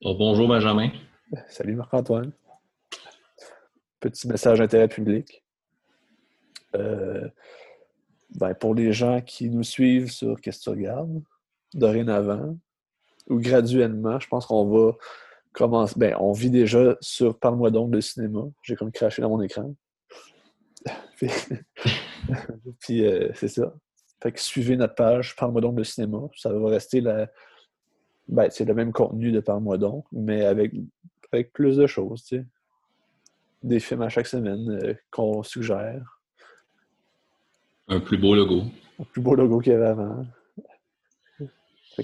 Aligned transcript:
Oh, 0.00 0.14
bonjour 0.14 0.46
Benjamin. 0.46 0.90
Salut 1.48 1.74
Marc-Antoine. 1.74 2.30
Petit 3.98 4.28
message 4.28 4.60
d'intérêt 4.60 4.86
public. 4.86 5.42
Euh, 6.76 7.28
ben, 8.30 8.54
pour 8.54 8.76
les 8.76 8.92
gens 8.92 9.20
qui 9.20 9.50
nous 9.50 9.64
suivent 9.64 10.12
sur 10.12 10.40
Qu'est-ce 10.40 10.60
que 10.60 10.64
tu 10.64 10.70
regardes, 10.70 11.20
dorénavant, 11.74 12.56
ou 13.28 13.40
graduellement, 13.40 14.20
je 14.20 14.28
pense 14.28 14.46
qu'on 14.46 14.66
va 14.66 14.92
commencer. 15.52 15.94
Ben, 15.96 16.14
on 16.20 16.30
vit 16.30 16.50
déjà 16.50 16.96
sur 17.00 17.36
Parle-moi 17.36 17.72
donc 17.72 17.90
de 17.90 18.00
cinéma. 18.00 18.42
J'ai 18.62 18.76
comme 18.76 18.92
craché 18.92 19.20
dans 19.20 19.30
mon 19.30 19.42
écran. 19.42 19.74
puis, 22.78 23.04
euh, 23.04 23.30
c'est 23.34 23.48
ça. 23.48 23.74
Fait 24.22 24.30
que 24.30 24.40
suivez 24.40 24.76
notre 24.76 24.94
page 24.94 25.34
Parle-moi 25.34 25.60
donc 25.60 25.74
de 25.74 25.82
cinéma. 25.82 26.20
Ça 26.36 26.52
va 26.52 26.68
rester 26.68 27.00
la. 27.00 27.28
Ben, 28.28 28.48
c'est 28.50 28.64
le 28.64 28.74
même 28.74 28.92
contenu 28.92 29.32
de 29.32 29.40
Parle-moi 29.40 29.78
donc, 29.78 30.04
mais 30.12 30.44
avec, 30.44 30.72
avec 31.32 31.52
plus 31.52 31.76
de 31.76 31.86
choses, 31.86 32.24
tu 32.24 32.36
sais. 32.36 32.46
Des 33.62 33.80
films 33.80 34.02
à 34.02 34.08
chaque 34.08 34.26
semaine 34.26 34.78
euh, 34.84 34.94
qu'on 35.10 35.42
suggère. 35.42 36.20
Un 37.88 38.00
plus 38.00 38.18
beau 38.18 38.34
logo. 38.36 38.62
Un 39.00 39.04
plus 39.04 39.20
beau 39.20 39.34
logo 39.34 39.58
qu'il 39.58 39.72
y 39.72 39.74
avait 39.74 39.86
avant. 39.86 40.26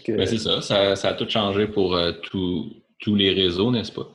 Ben, 0.08 0.26
c'est 0.26 0.38
ça. 0.38 0.60
ça. 0.60 0.96
ça. 0.96 1.10
a 1.10 1.14
tout 1.14 1.28
changé 1.28 1.68
pour 1.68 1.94
euh, 1.94 2.12
tous 2.22 3.14
les 3.14 3.32
réseaux, 3.32 3.70
n'est-ce 3.70 3.92
pas? 3.92 4.08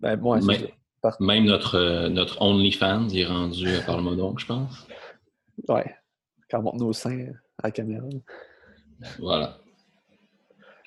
Ben, 0.00 0.16
moi, 0.16 0.38
c'est 0.42 0.74
même 1.20 1.44
notre, 1.44 1.76
euh, 1.76 2.08
notre 2.08 2.42
OnlyFans 2.42 3.08
est 3.08 3.24
rendu 3.24 3.74
à 3.74 3.80
Parle-moi 3.80 4.16
donc, 4.16 4.40
je 4.40 4.46
pense. 4.46 4.86
Ouais. 5.68 5.94
Quand 6.50 6.58
on 6.58 6.62
montre 6.62 6.78
nos 6.78 6.92
seins 6.92 7.28
à 7.62 7.68
la 7.68 7.70
caméra. 7.70 8.06
Voilà. 9.18 9.58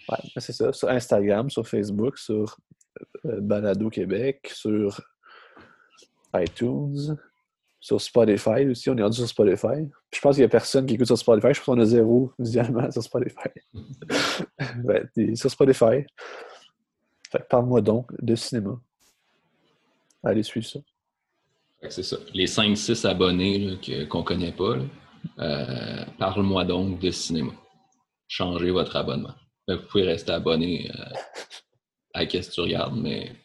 Ouais, 0.09 0.17
c'est 0.37 0.53
ça. 0.53 0.73
Sur 0.73 0.89
Instagram, 0.89 1.49
sur 1.49 1.67
Facebook, 1.67 2.17
sur 2.17 2.57
euh, 3.25 3.39
Balado 3.41 3.89
Québec, 3.89 4.51
sur 4.53 4.99
iTunes, 6.35 7.15
sur 7.79 8.01
Spotify 8.01 8.65
aussi. 8.69 8.89
On 8.89 8.97
est 8.97 9.03
rendu 9.03 9.17
sur 9.17 9.27
Spotify. 9.27 9.89
je 10.11 10.19
pense 10.21 10.35
qu'il 10.35 10.41
n'y 10.41 10.45
a 10.45 10.49
personne 10.49 10.85
qui 10.85 10.95
écoute 10.95 11.07
sur 11.07 11.17
Spotify. 11.17 11.53
Je 11.53 11.59
pense 11.59 11.65
qu'on 11.65 11.79
a 11.79 11.85
zéro 11.85 12.31
visuellement 12.39 12.89
sur 12.91 13.03
Spotify. 13.03 13.49
ben, 14.83 15.07
sur 15.35 15.51
Spotify. 15.51 16.05
parle-moi 17.49 17.81
donc 17.81 18.11
de 18.21 18.35
cinéma. 18.35 18.79
Allez 20.23 20.43
suivre 20.43 20.65
ça. 20.65 20.79
C'est 21.89 22.03
ça. 22.03 22.17
Les 22.33 22.45
5-6 22.45 23.05
abonnés 23.05 23.77
qu'on 24.09 24.19
ne 24.19 24.23
connaît 24.23 24.53
pas, 24.53 24.77
euh, 25.39 26.05
parle-moi 26.17 26.63
donc 26.63 26.99
de 26.99 27.11
cinéma. 27.11 27.51
Changez 28.27 28.71
votre 28.71 28.95
abonnement. 28.95 29.33
Ben, 29.67 29.77
vous 29.77 29.87
pouvez 29.87 30.03
rester 30.03 30.31
abonné 30.31 30.91
euh, 30.91 31.15
à 32.13 32.25
qu'est-ce 32.25 32.49
que 32.49 32.55
tu 32.55 32.61
regardes, 32.61 32.97
mais 32.97 33.35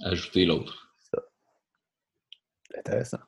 ajoutez 0.00 0.44
l'autre. 0.46 0.94
Intéressant. 2.76 3.18